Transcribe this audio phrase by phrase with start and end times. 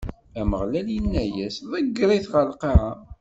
[0.39, 2.91] Ameɣlal inna-as: Ḍegger-it ɣer lqaɛa!